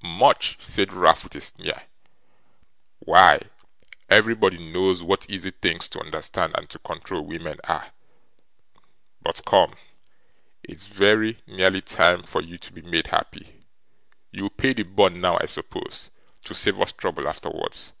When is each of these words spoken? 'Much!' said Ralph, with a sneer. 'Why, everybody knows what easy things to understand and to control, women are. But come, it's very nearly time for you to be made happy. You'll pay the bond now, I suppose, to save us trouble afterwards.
'Much!' 0.00 0.56
said 0.60 0.92
Ralph, 0.92 1.24
with 1.24 1.34
a 1.34 1.40
sneer. 1.40 1.82
'Why, 3.00 3.40
everybody 4.08 4.56
knows 4.56 5.02
what 5.02 5.28
easy 5.28 5.50
things 5.50 5.88
to 5.88 5.98
understand 5.98 6.54
and 6.56 6.70
to 6.70 6.78
control, 6.78 7.22
women 7.22 7.58
are. 7.64 7.90
But 9.22 9.44
come, 9.44 9.74
it's 10.62 10.86
very 10.86 11.42
nearly 11.48 11.80
time 11.80 12.22
for 12.22 12.40
you 12.42 12.58
to 12.58 12.72
be 12.72 12.82
made 12.82 13.08
happy. 13.08 13.64
You'll 14.30 14.50
pay 14.50 14.72
the 14.72 14.84
bond 14.84 15.20
now, 15.20 15.38
I 15.40 15.46
suppose, 15.46 16.10
to 16.44 16.54
save 16.54 16.80
us 16.80 16.92
trouble 16.92 17.28
afterwards. 17.28 17.92